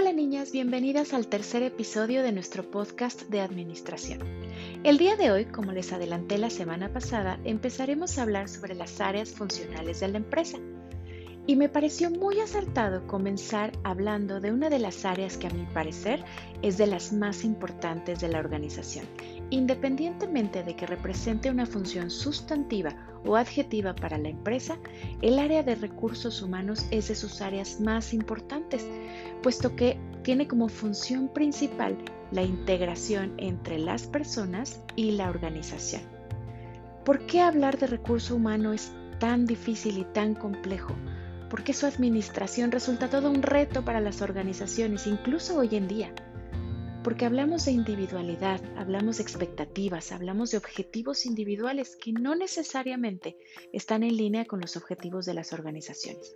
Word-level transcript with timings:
Hola 0.00 0.12
niñas, 0.12 0.52
bienvenidas 0.52 1.12
al 1.12 1.26
tercer 1.26 1.64
episodio 1.64 2.22
de 2.22 2.30
nuestro 2.30 2.62
podcast 2.62 3.22
de 3.22 3.40
administración. 3.40 4.20
El 4.84 4.96
día 4.96 5.16
de 5.16 5.32
hoy, 5.32 5.46
como 5.46 5.72
les 5.72 5.92
adelanté 5.92 6.38
la 6.38 6.50
semana 6.50 6.92
pasada, 6.92 7.40
empezaremos 7.42 8.16
a 8.16 8.22
hablar 8.22 8.48
sobre 8.48 8.76
las 8.76 9.00
áreas 9.00 9.30
funcionales 9.30 9.98
de 9.98 10.06
la 10.06 10.18
empresa. 10.18 10.58
Y 11.48 11.56
me 11.56 11.68
pareció 11.68 12.10
muy 12.12 12.38
acertado 12.38 13.08
comenzar 13.08 13.72
hablando 13.82 14.38
de 14.38 14.52
una 14.52 14.70
de 14.70 14.78
las 14.78 15.04
áreas 15.04 15.36
que 15.36 15.48
a 15.48 15.50
mi 15.50 15.66
parecer 15.66 16.24
es 16.62 16.78
de 16.78 16.86
las 16.86 17.12
más 17.12 17.42
importantes 17.42 18.20
de 18.20 18.28
la 18.28 18.38
organización, 18.38 19.04
independientemente 19.50 20.62
de 20.62 20.76
que 20.76 20.86
represente 20.86 21.50
una 21.50 21.66
función 21.66 22.10
sustantiva 22.10 22.94
o 23.24 23.36
adjetiva 23.36 23.94
para 23.94 24.18
la 24.18 24.28
empresa, 24.28 24.78
el 25.22 25.38
área 25.38 25.62
de 25.62 25.74
recursos 25.74 26.42
humanos 26.42 26.86
es 26.90 27.08
de 27.08 27.14
sus 27.14 27.40
áreas 27.40 27.80
más 27.80 28.12
importantes, 28.12 28.86
puesto 29.42 29.74
que 29.76 29.98
tiene 30.22 30.46
como 30.46 30.68
función 30.68 31.28
principal 31.28 31.96
la 32.30 32.42
integración 32.42 33.32
entre 33.38 33.78
las 33.78 34.06
personas 34.06 34.82
y 34.96 35.12
la 35.12 35.30
organización. 35.30 36.02
¿Por 37.04 37.20
qué 37.26 37.40
hablar 37.40 37.78
de 37.78 37.86
recurso 37.86 38.36
humano 38.36 38.72
es 38.72 38.92
tan 39.18 39.46
difícil 39.46 39.98
y 39.98 40.04
tan 40.04 40.34
complejo? 40.34 40.94
¿Por 41.48 41.64
qué 41.64 41.72
su 41.72 41.86
administración 41.86 42.70
resulta 42.70 43.08
todo 43.08 43.30
un 43.30 43.42
reto 43.42 43.82
para 43.82 44.00
las 44.00 44.20
organizaciones, 44.20 45.06
incluso 45.06 45.58
hoy 45.58 45.70
en 45.72 45.88
día? 45.88 46.12
Porque 47.02 47.24
hablamos 47.24 47.64
de 47.64 47.72
individualidad, 47.72 48.60
hablamos 48.76 49.18
de 49.18 49.22
expectativas, 49.22 50.12
hablamos 50.12 50.50
de 50.50 50.58
objetivos 50.58 51.26
individuales 51.26 51.96
que 51.96 52.12
no 52.12 52.34
necesariamente 52.34 53.36
están 53.72 54.02
en 54.02 54.16
línea 54.16 54.44
con 54.44 54.60
los 54.60 54.76
objetivos 54.76 55.24
de 55.24 55.34
las 55.34 55.52
organizaciones. 55.52 56.34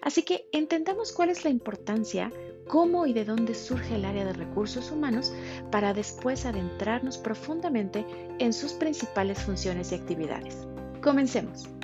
Así 0.00 0.22
que 0.22 0.48
entendamos 0.52 1.12
cuál 1.12 1.30
es 1.30 1.44
la 1.44 1.50
importancia, 1.50 2.32
cómo 2.66 3.06
y 3.06 3.12
de 3.12 3.24
dónde 3.24 3.54
surge 3.54 3.96
el 3.96 4.04
área 4.04 4.24
de 4.24 4.32
recursos 4.32 4.90
humanos 4.90 5.32
para 5.70 5.94
después 5.94 6.46
adentrarnos 6.46 7.18
profundamente 7.18 8.04
en 8.38 8.52
sus 8.52 8.72
principales 8.72 9.38
funciones 9.38 9.92
y 9.92 9.96
actividades. 9.96 10.66
Comencemos. 11.02 11.77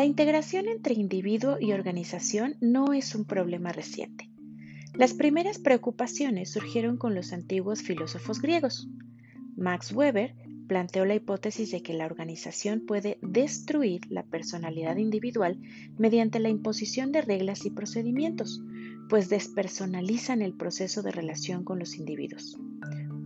La 0.00 0.06
integración 0.06 0.66
entre 0.66 0.94
individuo 0.94 1.58
y 1.60 1.72
organización 1.72 2.56
no 2.62 2.94
es 2.94 3.14
un 3.14 3.26
problema 3.26 3.70
reciente. 3.70 4.30
Las 4.94 5.12
primeras 5.12 5.58
preocupaciones 5.58 6.50
surgieron 6.50 6.96
con 6.96 7.14
los 7.14 7.34
antiguos 7.34 7.82
filósofos 7.82 8.40
griegos. 8.40 8.88
Max 9.58 9.92
Weber 9.92 10.34
planteó 10.68 11.04
la 11.04 11.16
hipótesis 11.16 11.70
de 11.70 11.82
que 11.82 11.92
la 11.92 12.06
organización 12.06 12.86
puede 12.86 13.18
destruir 13.20 14.00
la 14.08 14.22
personalidad 14.22 14.96
individual 14.96 15.60
mediante 15.98 16.40
la 16.40 16.48
imposición 16.48 17.12
de 17.12 17.20
reglas 17.20 17.66
y 17.66 17.70
procedimientos, 17.70 18.62
pues 19.10 19.28
despersonalizan 19.28 20.40
el 20.40 20.54
proceso 20.54 21.02
de 21.02 21.12
relación 21.12 21.62
con 21.62 21.78
los 21.78 21.94
individuos. 21.96 22.58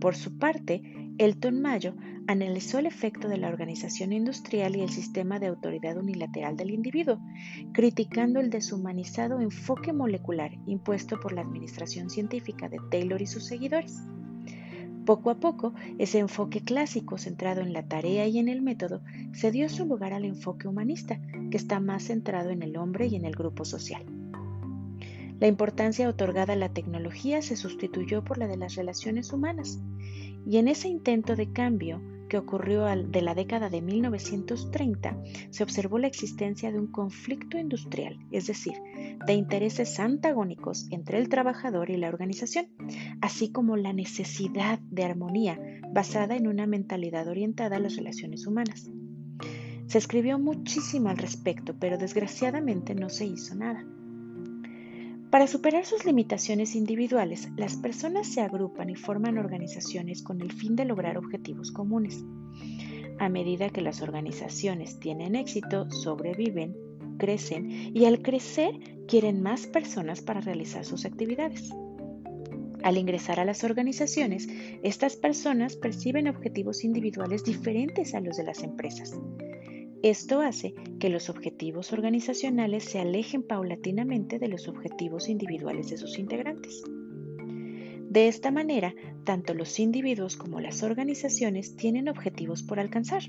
Por 0.01 0.17
su 0.17 0.37
parte, 0.37 0.83
Elton 1.17 1.61
Mayo 1.61 1.93
analizó 2.27 2.79
el 2.79 2.87
efecto 2.87 3.29
de 3.29 3.37
la 3.37 3.47
organización 3.47 4.11
industrial 4.11 4.75
y 4.75 4.81
el 4.81 4.89
sistema 4.89 5.39
de 5.39 5.47
autoridad 5.47 5.97
unilateral 5.97 6.57
del 6.57 6.71
individuo, 6.71 7.19
criticando 7.71 8.41
el 8.41 8.49
deshumanizado 8.49 9.39
enfoque 9.39 9.93
molecular 9.93 10.51
impuesto 10.65 11.17
por 11.19 11.31
la 11.31 11.41
administración 11.41 12.09
científica 12.09 12.67
de 12.67 12.79
Taylor 12.91 13.21
y 13.21 13.27
sus 13.27 13.45
seguidores. 13.45 14.01
Poco 15.05 15.29
a 15.29 15.39
poco, 15.39 15.73
ese 15.99 16.19
enfoque 16.19 16.59
clásico 16.61 17.17
centrado 17.17 17.61
en 17.61 17.71
la 17.71 17.87
tarea 17.87 18.27
y 18.27 18.39
en 18.39 18.49
el 18.49 18.61
método 18.61 19.01
se 19.33 19.51
dio 19.51 19.69
su 19.69 19.85
lugar 19.85 20.11
al 20.11 20.25
enfoque 20.25 20.67
humanista, 20.67 21.21
que 21.49 21.57
está 21.57 21.79
más 21.79 22.03
centrado 22.03 22.49
en 22.49 22.61
el 22.61 22.75
hombre 22.75 23.07
y 23.07 23.15
en 23.15 23.23
el 23.23 23.35
grupo 23.35 23.63
social. 23.63 24.03
La 25.39 25.47
importancia 25.47 26.07
otorgada 26.07 26.53
a 26.53 26.57
la 26.57 26.69
tecnología 26.69 27.41
se 27.41 27.57
sustituyó 27.57 28.23
por 28.23 28.37
la 28.37 28.47
de 28.47 28.57
las 28.57 28.75
relaciones 28.75 29.33
humanas, 29.33 29.79
y 30.47 30.57
en 30.57 30.67
ese 30.67 30.87
intento 30.87 31.35
de 31.35 31.51
cambio 31.51 32.01
que 32.29 32.37
ocurrió 32.37 32.85
de 32.85 33.21
la 33.21 33.35
década 33.35 33.69
de 33.69 33.81
1930, 33.81 35.17
se 35.49 35.63
observó 35.63 35.99
la 35.99 36.07
existencia 36.07 36.71
de 36.71 36.79
un 36.79 36.87
conflicto 36.87 37.57
industrial, 37.57 38.17
es 38.31 38.47
decir, 38.47 38.73
de 39.25 39.33
intereses 39.33 39.99
antagónicos 39.99 40.87
entre 40.91 41.19
el 41.19 41.29
trabajador 41.29 41.89
y 41.89 41.97
la 41.97 42.09
organización, 42.09 42.67
así 43.21 43.51
como 43.51 43.77
la 43.77 43.93
necesidad 43.93 44.79
de 44.79 45.03
armonía 45.03 45.59
basada 45.91 46.35
en 46.35 46.47
una 46.47 46.65
mentalidad 46.65 47.27
orientada 47.27 47.77
a 47.77 47.79
las 47.79 47.95
relaciones 47.95 48.47
humanas. 48.47 48.89
Se 49.87 49.99
escribió 49.99 50.39
muchísimo 50.39 51.09
al 51.09 51.17
respecto, 51.17 51.75
pero 51.79 51.97
desgraciadamente 51.97 52.95
no 52.95 53.09
se 53.09 53.25
hizo 53.25 53.53
nada. 53.53 53.85
Para 55.35 55.47
superar 55.47 55.85
sus 55.85 56.05
limitaciones 56.05 56.75
individuales, 56.77 57.49
las 57.57 57.75
personas 57.75 58.25
se 58.25 58.39
agrupan 58.39 58.89
y 58.89 58.95
forman 58.95 59.37
organizaciones 59.37 60.23
con 60.23 60.39
el 60.39 60.53
fin 60.53 60.77
de 60.77 60.85
lograr 60.85 61.17
objetivos 61.17 61.73
comunes. 61.73 62.23
A 63.19 63.27
medida 63.27 63.69
que 63.69 63.81
las 63.81 64.01
organizaciones 64.01 64.97
tienen 65.01 65.35
éxito, 65.35 65.91
sobreviven, 65.91 66.77
crecen 67.17 67.69
y 67.69 68.05
al 68.05 68.21
crecer 68.21 68.79
quieren 69.09 69.41
más 69.41 69.67
personas 69.67 70.21
para 70.21 70.39
realizar 70.39 70.85
sus 70.85 71.03
actividades. 71.03 71.69
Al 72.81 72.97
ingresar 72.97 73.41
a 73.41 73.43
las 73.43 73.65
organizaciones, 73.65 74.47
estas 74.83 75.17
personas 75.17 75.75
perciben 75.75 76.29
objetivos 76.29 76.85
individuales 76.85 77.43
diferentes 77.43 78.15
a 78.15 78.21
los 78.21 78.37
de 78.37 78.45
las 78.45 78.63
empresas. 78.63 79.19
Esto 80.01 80.39
hace 80.39 80.75
que 81.05 81.11
los 81.11 81.29
objetivos 81.29 81.93
organizacionales 81.93 82.83
se 82.83 82.97
alejen 82.97 83.43
paulatinamente 83.43 84.39
de 84.39 84.47
los 84.47 84.67
objetivos 84.67 85.29
individuales 85.29 85.91
de 85.91 85.97
sus 85.97 86.17
integrantes. 86.17 86.81
De 88.09 88.27
esta 88.27 88.49
manera, 88.49 88.95
tanto 89.23 89.53
los 89.53 89.79
individuos 89.79 90.35
como 90.35 90.59
las 90.59 90.81
organizaciones 90.81 91.75
tienen 91.75 92.09
objetivos 92.09 92.63
por 92.63 92.79
alcanzar. 92.79 93.21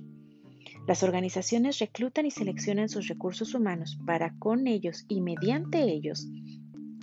Las 0.88 1.02
organizaciones 1.02 1.78
reclutan 1.78 2.24
y 2.24 2.30
seleccionan 2.30 2.88
sus 2.88 3.08
recursos 3.08 3.52
humanos 3.52 3.98
para 4.06 4.34
con 4.38 4.66
ellos 4.68 5.04
y 5.06 5.20
mediante 5.20 5.82
ellos 5.82 6.26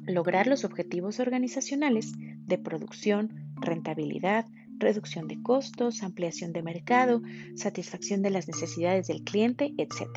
lograr 0.07 0.47
los 0.47 0.65
objetivos 0.65 1.19
organizacionales 1.19 2.13
de 2.17 2.57
producción, 2.57 3.53
rentabilidad, 3.61 4.47
reducción 4.79 5.27
de 5.27 5.39
costos, 5.39 6.01
ampliación 6.01 6.51
de 6.51 6.63
mercado, 6.63 7.21
satisfacción 7.53 8.23
de 8.23 8.31
las 8.31 8.47
necesidades 8.47 9.05
del 9.05 9.23
cliente, 9.23 9.71
etc. 9.77 10.09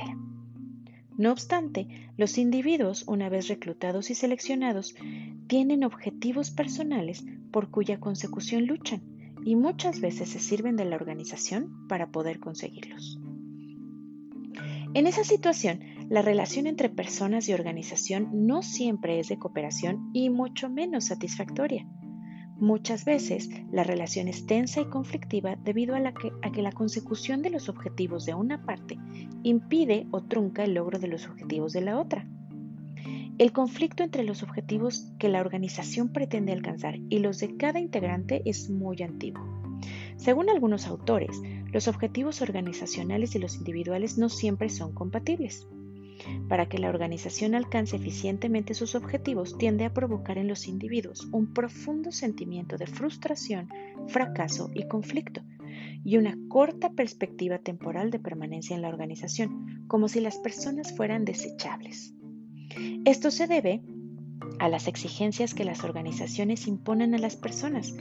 No 1.19 1.33
obstante, 1.33 1.89
los 2.17 2.37
individuos, 2.37 3.05
una 3.07 3.29
vez 3.29 3.49
reclutados 3.49 4.11
y 4.11 4.15
seleccionados, 4.15 4.95
tienen 5.47 5.85
objetivos 5.85 6.51
personales 6.51 7.25
por 7.51 7.71
cuya 7.71 7.99
consecución 7.99 8.67
luchan 8.67 9.03
y 9.45 9.57
muchas 9.57 10.01
veces 10.01 10.29
se 10.29 10.41
sirven 10.41 10.77
de 10.77 10.85
la 10.85 10.97
organización 10.97 11.87
para 11.89 12.11
poder 12.11 12.39
conseguirlos. 12.39 13.19
En 14.95 15.07
esa 15.07 15.25
situación, 15.25 15.81
la 16.09 16.23
relación 16.23 16.67
entre 16.67 16.89
personas 16.89 17.49
y 17.49 17.53
organización 17.53 18.47
no 18.47 18.63
siempre 18.63 19.19
es 19.19 19.29
de 19.29 19.39
cooperación 19.39 20.11
y 20.13 20.31
mucho 20.31 20.69
menos 20.69 21.07
satisfactoria. 21.07 21.87
Muchas 22.59 23.05
veces 23.05 23.51
la 23.71 23.85
relación 23.85 24.29
es 24.29 24.47
tensa 24.47 24.81
y 24.81 24.87
conflictiva 24.87 25.57
debido 25.57 25.95
a, 25.95 26.01
que, 26.13 26.33
que, 26.53 26.63
la 26.63 26.73
consecución 26.73 27.43
de 27.43 27.51
los 27.51 27.69
objetivos 27.69 28.25
de 28.25 28.33
una 28.33 28.65
parte 28.65 28.97
impide 29.43 30.07
o 30.11 30.23
trunca 30.23 30.65
el 30.65 30.73
logro 30.73 30.99
de 30.99 31.09
los 31.09 31.27
objetivos 31.27 31.75
de 31.75 31.83
la 31.83 32.01
otra. 32.01 32.27
El 33.37 33.53
conflicto 33.53 34.03
entre 34.03 34.25
los 34.25 34.43
objetivos 34.43 35.13
que 35.19 35.29
la 35.29 35.41
organización 35.41 36.09
pretende 36.09 36.53
alcanzar 36.53 36.97
y 37.11 37.19
los 37.19 37.41
de 37.41 37.59
cada 37.59 37.79
integrante 37.79 38.41
es 38.47 38.71
muy 38.71 39.03
antiguo. 39.03 39.45
Según 40.17 40.49
algunos 40.49 40.87
autores, 40.87 41.43
los 41.71 41.89
objetivos 41.89 42.41
organizacionales 42.41 43.35
y 43.35 43.39
los 43.39 43.57
individuales 43.57 44.17
no 44.17 44.31
siempre 44.31 44.71
son 44.71 44.95
compatibles. 44.95 45.69
Para 46.49 46.69
que 46.69 46.79
la 46.79 46.89
organización 46.89 47.55
alcance 47.55 47.97
eficientemente 47.97 48.75
sus 48.75 48.95
objetivos, 48.95 49.59
tiende 49.59 49.85
a 49.85 49.93
provocar 49.93 50.39
en 50.39 50.49
los 50.49 50.67
individuos 50.67 51.29
un 51.33 51.53
profundo 51.53 52.13
sentimiento 52.13 52.77
de 52.77 52.87
frustración, 52.87 53.69
fracaso 54.09 54.71
y 54.75 54.87
conflicto, 54.87 55.43
y 56.05 56.17
una 56.17 56.37
corta 56.49 56.91
perspectiva 56.91 57.59
temporal 57.59 58.11
de 58.11 58.19
permanencia 58.19 58.77
en 58.77 58.83
la 58.83 58.89
organización, 58.89 59.85
como 59.89 60.09
si 60.09 60.21
las 60.21 60.39
personas 60.39 60.97
fueran 60.97 61.25
desechables. 61.25 62.15
Esto 63.05 63.31
se 63.31 63.47
debe 63.47 63.83
a 64.59 64.69
las 64.69 64.89
exigencias 64.89 65.55
que 65.55 65.65
las 65.65 65.85
organizaciones 65.85 66.67
imponen 66.67 67.15
a 67.15 67.19
las 67.19 67.37
personas, 67.37 67.95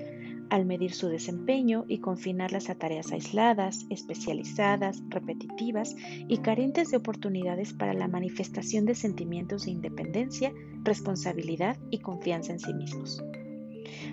al 0.49 0.65
medir 0.65 0.93
su 0.93 1.07
desempeño 1.07 1.85
y 1.87 1.99
confinarlas 1.99 2.69
a 2.69 2.75
tareas 2.75 3.11
aisladas, 3.11 3.85
especializadas, 3.89 5.01
repetitivas 5.09 5.95
y 6.27 6.37
carentes 6.37 6.91
de 6.91 6.97
oportunidades 6.97 7.73
para 7.73 7.93
la 7.93 8.07
manifestación 8.07 8.85
de 8.85 8.95
sentimientos 8.95 9.65
de 9.65 9.71
independencia, 9.71 10.53
responsabilidad 10.83 11.77
y 11.89 11.99
confianza 11.99 12.53
en 12.53 12.59
sí 12.59 12.73
mismos. 12.73 13.23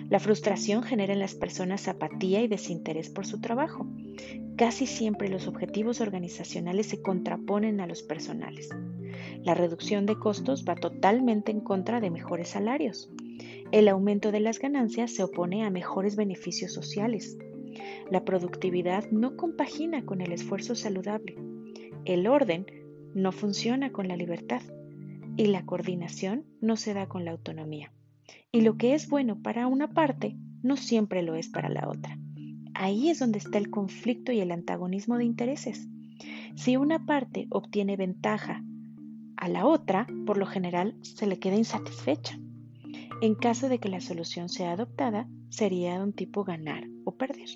La 0.09 0.19
frustración 0.19 0.83
genera 0.83 1.13
en 1.13 1.19
las 1.19 1.35
personas 1.35 1.87
apatía 1.87 2.41
y 2.41 2.47
desinterés 2.47 3.09
por 3.09 3.25
su 3.25 3.39
trabajo. 3.39 3.87
Casi 4.55 4.85
siempre 4.85 5.29
los 5.29 5.47
objetivos 5.47 6.01
organizacionales 6.01 6.87
se 6.87 7.01
contraponen 7.01 7.79
a 7.79 7.87
los 7.87 8.03
personales. 8.03 8.69
La 9.43 9.53
reducción 9.53 10.05
de 10.05 10.17
costos 10.17 10.65
va 10.67 10.75
totalmente 10.75 11.51
en 11.51 11.61
contra 11.61 11.99
de 11.99 12.11
mejores 12.11 12.49
salarios. 12.49 13.09
El 13.71 13.87
aumento 13.87 14.31
de 14.31 14.39
las 14.39 14.59
ganancias 14.59 15.11
se 15.13 15.23
opone 15.23 15.63
a 15.63 15.69
mejores 15.69 16.15
beneficios 16.15 16.73
sociales. 16.73 17.37
La 18.11 18.23
productividad 18.23 19.09
no 19.11 19.35
compagina 19.35 20.05
con 20.05 20.21
el 20.21 20.31
esfuerzo 20.31 20.75
saludable. 20.75 21.35
El 22.05 22.27
orden 22.27 22.65
no 23.13 23.31
funciona 23.31 23.91
con 23.91 24.07
la 24.07 24.15
libertad. 24.15 24.61
Y 25.35 25.47
la 25.47 25.65
coordinación 25.65 26.45
no 26.61 26.77
se 26.77 26.93
da 26.93 27.07
con 27.07 27.25
la 27.25 27.31
autonomía. 27.31 27.91
Y 28.51 28.61
lo 28.61 28.77
que 28.77 28.93
es 28.93 29.09
bueno 29.09 29.41
para 29.41 29.65
una 29.65 29.93
parte 29.93 30.35
no 30.61 30.77
siempre 30.77 31.23
lo 31.23 31.35
es 31.35 31.49
para 31.49 31.69
la 31.69 31.89
otra. 31.89 32.19
Ahí 32.75 33.09
es 33.09 33.19
donde 33.19 33.39
está 33.39 33.57
el 33.57 33.69
conflicto 33.69 34.31
y 34.31 34.39
el 34.39 34.51
antagonismo 34.51 35.17
de 35.17 35.25
intereses. 35.25 35.87
Si 36.55 36.77
una 36.77 37.05
parte 37.05 37.47
obtiene 37.49 37.97
ventaja 37.97 38.63
a 39.37 39.49
la 39.49 39.65
otra, 39.65 40.07
por 40.25 40.37
lo 40.37 40.45
general 40.45 40.95
se 41.01 41.27
le 41.27 41.39
queda 41.39 41.55
insatisfecha. 41.55 42.37
En 43.21 43.35
caso 43.35 43.69
de 43.69 43.79
que 43.79 43.89
la 43.89 44.01
solución 44.01 44.49
sea 44.49 44.73
adoptada, 44.73 45.27
sería 45.49 45.97
de 45.97 46.03
un 46.03 46.13
tipo 46.13 46.43
ganar 46.43 46.83
o 47.05 47.15
perder. 47.15 47.49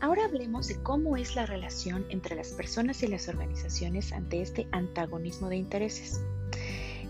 Ahora 0.00 0.24
hablemos 0.24 0.68
de 0.68 0.82
cómo 0.82 1.16
es 1.16 1.36
la 1.36 1.46
relación 1.46 2.06
entre 2.10 2.36
las 2.36 2.52
personas 2.52 3.02
y 3.02 3.08
las 3.08 3.28
organizaciones 3.28 4.12
ante 4.12 4.40
este 4.40 4.68
antagonismo 4.72 5.48
de 5.48 5.56
intereses. 5.56 6.20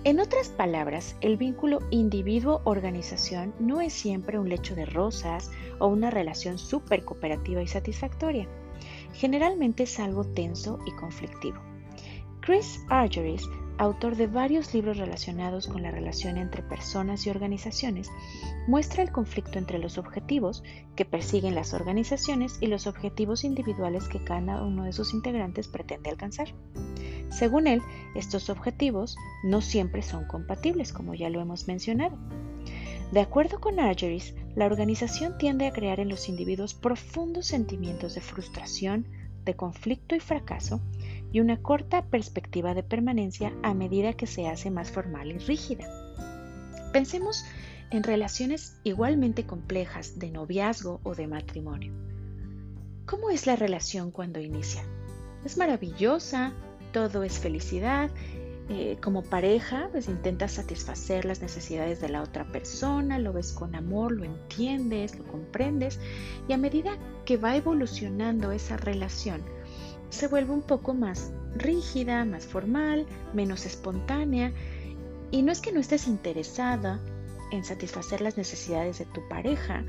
En 0.06 0.20
otras 0.20 0.50
palabras, 0.50 1.16
el 1.20 1.36
vínculo 1.36 1.80
individuo-organización 1.90 3.52
no 3.58 3.80
es 3.80 3.92
siempre 3.92 4.38
un 4.38 4.48
lecho 4.48 4.76
de 4.76 4.86
rosas 4.86 5.50
o 5.80 5.88
una 5.88 6.12
relación 6.12 6.58
súper 6.58 7.04
cooperativa 7.04 7.60
y 7.60 7.66
satisfactoria. 7.66 8.46
Generalmente 9.14 9.82
es 9.82 9.98
algo 9.98 10.22
tenso 10.22 10.78
y 10.86 10.92
conflictivo. 10.92 11.58
Chris 12.40 12.84
Argyris 12.88 13.42
autor 13.78 14.16
de 14.16 14.26
varios 14.26 14.72
libros 14.72 14.96
relacionados 14.96 15.66
con 15.66 15.82
la 15.82 15.90
relación 15.90 16.38
entre 16.38 16.62
personas 16.62 17.26
y 17.26 17.30
organizaciones, 17.30 18.10
muestra 18.66 19.02
el 19.02 19.12
conflicto 19.12 19.58
entre 19.58 19.78
los 19.78 19.98
objetivos 19.98 20.62
que 20.94 21.04
persiguen 21.04 21.54
las 21.54 21.74
organizaciones 21.74 22.58
y 22.60 22.68
los 22.68 22.86
objetivos 22.86 23.44
individuales 23.44 24.08
que 24.08 24.24
cada 24.24 24.62
uno 24.62 24.84
de 24.84 24.92
sus 24.92 25.12
integrantes 25.12 25.68
pretende 25.68 26.10
alcanzar. 26.10 26.48
Según 27.36 27.66
él, 27.66 27.82
estos 28.14 28.48
objetivos 28.48 29.16
no 29.44 29.60
siempre 29.60 30.00
son 30.00 30.24
compatibles, 30.24 30.94
como 30.94 31.12
ya 31.12 31.28
lo 31.28 31.42
hemos 31.42 31.68
mencionado. 31.68 32.16
De 33.12 33.20
acuerdo 33.20 33.60
con 33.60 33.78
Argeris, 33.78 34.34
la 34.54 34.64
organización 34.64 35.36
tiende 35.36 35.66
a 35.66 35.72
crear 35.72 36.00
en 36.00 36.08
los 36.08 36.30
individuos 36.30 36.72
profundos 36.72 37.46
sentimientos 37.46 38.14
de 38.14 38.22
frustración, 38.22 39.06
de 39.44 39.54
conflicto 39.54 40.14
y 40.14 40.20
fracaso, 40.20 40.80
y 41.30 41.40
una 41.40 41.60
corta 41.60 42.06
perspectiva 42.06 42.72
de 42.72 42.82
permanencia 42.82 43.52
a 43.62 43.74
medida 43.74 44.14
que 44.14 44.26
se 44.26 44.48
hace 44.48 44.70
más 44.70 44.90
formal 44.90 45.30
y 45.30 45.36
rígida. 45.36 45.84
Pensemos 46.94 47.44
en 47.90 48.02
relaciones 48.02 48.78
igualmente 48.82 49.44
complejas 49.44 50.18
de 50.18 50.30
noviazgo 50.30 51.00
o 51.02 51.14
de 51.14 51.26
matrimonio. 51.26 51.92
¿Cómo 53.04 53.28
es 53.28 53.46
la 53.46 53.56
relación 53.56 54.10
cuando 54.10 54.40
inicia? 54.40 54.82
Es 55.44 55.58
maravillosa, 55.58 56.54
todo 56.92 57.22
es 57.22 57.38
felicidad. 57.38 58.10
Eh, 58.68 58.96
como 59.00 59.22
pareja, 59.22 59.88
pues 59.92 60.08
intentas 60.08 60.52
satisfacer 60.52 61.24
las 61.24 61.40
necesidades 61.40 62.00
de 62.00 62.08
la 62.08 62.20
otra 62.20 62.50
persona, 62.50 63.20
lo 63.20 63.32
ves 63.32 63.52
con 63.52 63.76
amor, 63.76 64.10
lo 64.10 64.24
entiendes, 64.24 65.16
lo 65.16 65.24
comprendes 65.24 66.00
y 66.48 66.52
a 66.52 66.58
medida 66.58 66.98
que 67.24 67.36
va 67.36 67.54
evolucionando 67.54 68.50
esa 68.50 68.76
relación, 68.76 69.40
se 70.10 70.26
vuelve 70.26 70.52
un 70.52 70.62
poco 70.62 70.94
más 70.94 71.32
rígida, 71.54 72.24
más 72.24 72.46
formal, 72.46 73.06
menos 73.34 73.66
espontánea. 73.66 74.52
Y 75.30 75.42
no 75.42 75.52
es 75.52 75.60
que 75.60 75.72
no 75.72 75.80
estés 75.80 76.06
interesada 76.06 77.00
en 77.50 77.64
satisfacer 77.64 78.20
las 78.20 78.36
necesidades 78.36 78.98
de 78.98 79.06
tu 79.06 79.26
pareja 79.28 79.84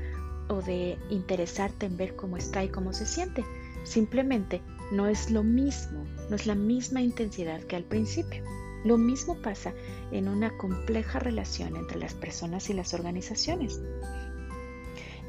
o 0.48 0.62
de 0.62 0.98
interesarte 1.10 1.86
en 1.86 1.96
ver 1.96 2.16
cómo 2.16 2.36
está 2.36 2.64
y 2.64 2.68
cómo 2.68 2.92
se 2.92 3.06
siente. 3.06 3.44
Simplemente 3.84 4.60
no 4.90 5.06
es 5.06 5.30
lo 5.30 5.42
mismo, 5.42 6.04
no 6.30 6.36
es 6.36 6.46
la 6.46 6.54
misma 6.54 7.02
intensidad 7.02 7.60
que 7.62 7.76
al 7.76 7.84
principio. 7.84 8.42
Lo 8.84 8.96
mismo 8.96 9.36
pasa 9.42 9.74
en 10.12 10.28
una 10.28 10.56
compleja 10.56 11.18
relación 11.18 11.76
entre 11.76 11.98
las 11.98 12.14
personas 12.14 12.70
y 12.70 12.74
las 12.74 12.94
organizaciones. 12.94 13.80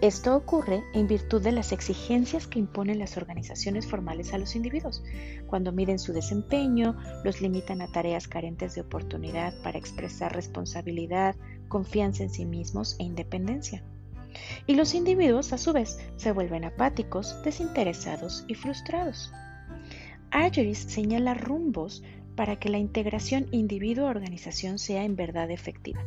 Esto 0.01 0.33
ocurre 0.37 0.81
en 0.93 1.07
virtud 1.07 1.41
de 1.41 1.51
las 1.51 1.73
exigencias 1.73 2.47
que 2.47 2.59
imponen 2.59 2.99
las 2.99 3.17
organizaciones 3.17 3.85
formales 3.85 4.33
a 4.33 4.37
los 4.37 4.55
individuos, 4.55 5.03
cuando 5.47 5.73
miden 5.73 5.99
su 5.99 6.13
desempeño, 6.13 6.95
los 7.25 7.41
limitan 7.41 7.81
a 7.81 7.91
tareas 7.91 8.29
carentes 8.29 8.75
de 8.75 8.81
oportunidad 8.81 9.53
para 9.61 9.77
expresar 9.77 10.33
responsabilidad, 10.33 11.35
confianza 11.67 12.23
en 12.23 12.29
sí 12.29 12.45
mismos 12.45 12.95
e 12.99 13.03
independencia. 13.03 13.83
Y 14.67 14.75
los 14.75 14.93
individuos, 14.93 15.51
a 15.51 15.57
su 15.57 15.73
vez, 15.73 15.97
se 16.15 16.31
vuelven 16.31 16.63
apáticos, 16.63 17.35
desinteresados 17.43 18.45
y 18.47 18.53
frustrados. 18.53 19.33
Argeris 20.31 20.79
señala 20.79 21.33
rumbos 21.33 22.03
para 22.35 22.59
que 22.59 22.69
la 22.69 22.77
integración 22.77 23.47
individuo-organización 23.51 24.79
sea 24.79 25.03
en 25.03 25.15
verdad 25.15 25.51
efectiva. 25.51 26.01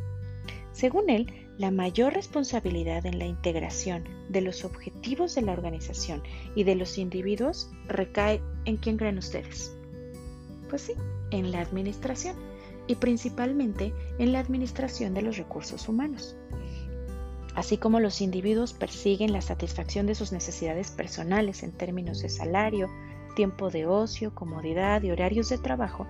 Según 0.71 1.09
él, 1.09 1.31
la 1.59 1.69
mayor 1.69 2.13
responsabilidad 2.13 3.05
en 3.05 3.19
la 3.19 3.25
integración 3.25 4.05
de 4.29 4.41
los 4.41 4.65
objetivos 4.65 5.35
de 5.35 5.43
la 5.43 5.51
organización 5.51 6.23
y 6.55 6.63
de 6.63 6.75
los 6.75 6.97
individuos 6.97 7.69
recae 7.87 8.41
en 8.65 8.77
quién 8.77 8.97
creen 8.97 9.19
ustedes. 9.19 9.75
Pues 10.69 10.81
sí, 10.81 10.93
en 11.29 11.51
la 11.51 11.61
administración 11.61 12.35
y 12.87 12.95
principalmente 12.95 13.93
en 14.17 14.31
la 14.31 14.39
administración 14.39 15.13
de 15.13 15.21
los 15.21 15.37
recursos 15.37 15.87
humanos. 15.87 16.35
Así 17.53 17.77
como 17.77 17.99
los 17.99 18.19
individuos 18.21 18.73
persiguen 18.73 19.31
la 19.31 19.41
satisfacción 19.41 20.07
de 20.07 20.15
sus 20.15 20.31
necesidades 20.31 20.89
personales 20.89 21.61
en 21.61 21.71
términos 21.71 22.21
de 22.23 22.29
salario, 22.29 22.89
tiempo 23.33 23.69
de 23.69 23.85
ocio, 23.85 24.33
comodidad 24.33 25.01
y 25.03 25.11
horarios 25.11 25.49
de 25.49 25.57
trabajo, 25.57 26.07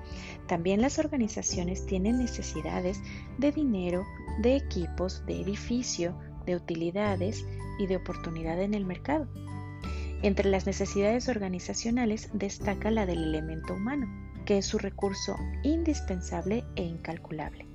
también 0.48 0.82
las 0.82 1.00
organizaciones 1.00 1.86
tienen 1.86 2.18
necesidades 2.18 3.02
de 3.38 3.52
dinero, 3.52 4.04
de 4.42 4.56
equipos, 4.56 5.26
de 5.26 5.42
edificio, 5.42 6.16
de 6.46 6.56
utilidades 6.56 7.46
y 7.80 7.88
de 7.88 7.98
oportunidad 7.98 8.62
en 8.62 8.74
el 8.74 8.86
mercado. 8.86 9.28
Entre 10.22 10.50
las 10.50 10.66
necesidades 10.66 11.28
organizacionales 11.28 12.30
destaca 12.34 12.92
la 12.92 13.06
del 13.06 13.24
elemento 13.24 13.74
humano, 13.74 14.08
que 14.46 14.58
es 14.58 14.66
su 14.66 14.78
recurso 14.78 15.36
indispensable 15.64 16.64
e 16.76 16.84
incalculable. 16.84 17.68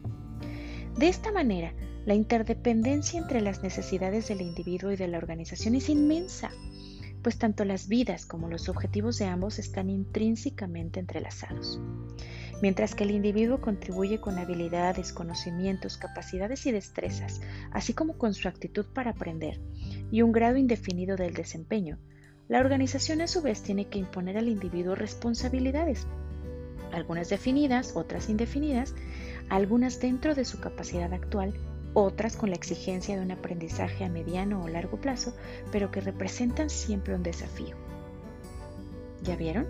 De 0.97 1.09
esta 1.09 1.31
manera, 1.31 1.75
la 2.07 2.15
interdependencia 2.15 3.21
entre 3.21 3.41
las 3.41 3.63
necesidades 3.63 4.29
del 4.29 4.41
individuo 4.41 4.91
y 4.91 4.97
de 4.97 5.09
la 5.09 5.19
organización 5.19 5.75
es 5.75 5.89
inmensa 5.89 6.51
pues 7.23 7.39
tanto 7.39 7.65
las 7.65 7.89
vidas 7.89 8.27
como 8.27 8.49
los 8.49 8.69
objetivos 8.69 9.19
de 9.19 9.27
ambos 9.27 9.59
están 9.59 9.91
intrínsecamente 9.91 11.01
entrelazados. 11.01 11.81
Mientras 12.61 12.95
que 12.95 13.05
el 13.05 13.13
individuo 13.13 13.61
contribuye 13.61 14.21
con 14.21 14.39
habilidades, 14.39 15.13
conocimientos, 15.13 15.97
capacidades 15.97 16.67
y 16.67 16.73
destrezas, 16.73 17.41
así 17.71 17.95
como 17.95 18.19
con 18.19 18.35
su 18.35 18.49
actitud 18.49 18.87
para 18.87 19.13
aprender 19.13 19.61
y 20.11 20.23
un 20.23 20.33
grado 20.33 20.57
indefinido 20.57 21.17
del 21.17 21.35
desempeño, 21.35 21.99
la 22.49 22.61
organización 22.61 23.21
a 23.21 23.29
su 23.29 23.43
vez 23.43 23.63
tiene 23.63 23.87
que 23.89 23.99
imponer 23.99 24.39
al 24.39 24.49
individuo 24.49 24.95
responsabilidades, 24.95 26.07
algunas 26.93 27.29
definidas, 27.29 27.95
otras 27.95 28.29
indefinidas, 28.29 28.95
algunas 29.51 30.01
dentro 30.01 30.35
de 30.35 30.45
su 30.45 30.59
capacidad 30.59 31.13
actual 31.13 31.55
otras 31.95 32.37
con 32.37 32.51
la 32.51 32.57
exigencia 32.57 33.17
de 33.17 33.23
un 33.23 33.31
aprendizaje 33.31 34.05
a 34.05 34.09
mediano 34.09 34.63
o 34.63 34.69
largo 34.69 35.01
plazo, 35.01 35.35
pero 35.73 35.91
que 35.91 36.01
representan 36.01 36.71
siempre 36.71 37.15
un 37.15 37.23
desafío. 37.23 37.77
¿Ya 39.23 39.37
vieron? 39.37 39.67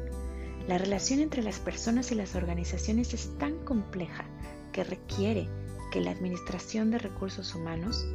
La 0.67 0.79
relación 0.79 1.21
entre 1.21 1.43
las 1.43 1.59
personas 1.59 2.13
y 2.13 2.15
las 2.15 2.35
organizaciones 2.35 3.15
es 3.15 3.37
tan 3.39 3.57
compleja 3.65 4.25
que 4.73 4.85
requiere 4.85 5.49
que 5.91 6.01
la 6.01 6.11
Administración 6.11 6.91
de 6.91 6.99
Recursos 6.99 7.55
Humanos 7.55 8.07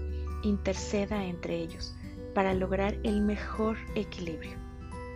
interceda 0.44 1.26
entre 1.26 1.58
ellos 1.58 1.96
para 2.36 2.54
lograr 2.54 2.98
el 3.04 3.22
mejor 3.22 3.78
equilibrio. 3.96 4.58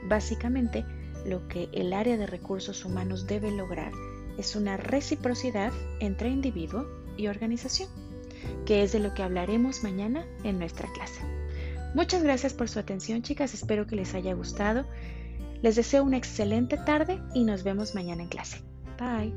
Básicamente, 0.08 0.84
lo 1.26 1.48
que 1.48 1.70
el 1.74 1.94
área 1.94 2.18
de 2.18 2.26
recursos 2.26 2.86
humanos 2.86 3.28
debe 3.28 3.52
lograr 3.52 3.92
es 4.38 4.56
una 4.56 4.78
reciprocidad 4.78 5.72
entre 6.00 6.30
individuo 6.30 6.88
y 7.18 7.28
organización 7.28 7.90
que 8.66 8.84
es 8.84 8.92
de 8.92 9.00
lo 9.00 9.14
que 9.14 9.24
hablaremos 9.24 9.84
mañana 9.84 10.26
en 10.44 10.60
nuestra 10.60 10.92
clase. 10.94 11.22
Muchas 11.94 12.24
gracias 12.24 12.54
por 12.54 12.70
su 12.70 12.80
atención, 12.80 13.22
chicas. 13.22 13.54
Espero 13.54 13.88
que 13.88 13.96
les 13.96 14.14
haya 14.14 14.34
gustado. 14.34 14.86
Les 15.62 15.76
deseo 15.76 16.04
una 16.04 16.18
excelente 16.18 16.78
tarde 16.78 17.20
y 17.34 17.44
nos 17.44 17.64
vemos 17.64 17.96
mañana 17.96 18.24
en 18.24 18.30
clase. 18.30 18.62
Bye. 19.00 19.34